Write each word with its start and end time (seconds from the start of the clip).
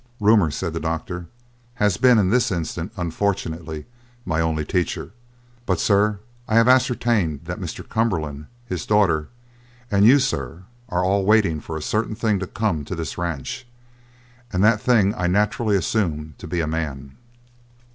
"Rumour," 0.19 0.49
said 0.49 0.73
the 0.73 0.79
doctor, 0.79 1.27
"has 1.75 1.97
been 1.97 2.17
in 2.17 2.31
this 2.31 2.51
instance, 2.51 2.91
unfortunately, 2.97 3.85
my 4.25 4.41
only 4.41 4.65
teacher. 4.65 5.11
But, 5.67 5.79
sir, 5.79 6.17
I 6.47 6.55
have 6.55 6.67
ascertained 6.67 7.41
that 7.45 7.59
Mr. 7.61 7.87
Cumberland, 7.87 8.47
his 8.65 8.87
daughter, 8.87 9.29
and 9.91 10.03
you, 10.03 10.17
sir, 10.17 10.63
are 10.89 11.03
all 11.05 11.23
waiting 11.23 11.59
for 11.59 11.77
a 11.77 11.83
certain 11.83 12.15
thing 12.15 12.39
to 12.39 12.47
come 12.47 12.83
to 12.85 12.95
this 12.95 13.19
ranch, 13.19 13.67
and 14.51 14.63
that 14.63 14.81
thing 14.81 15.13
I 15.15 15.27
naturally 15.27 15.75
assume 15.75 16.33
to 16.39 16.47
be 16.47 16.61
a 16.61 16.67
man." 16.67 17.15